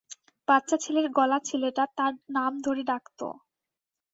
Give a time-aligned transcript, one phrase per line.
[0.47, 3.19] বাচ্চা ছেলের গলা ছেলেটা তাঁর নাম ধরে ডাকত।